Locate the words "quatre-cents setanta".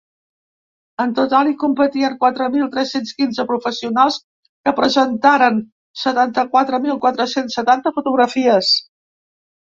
7.05-7.93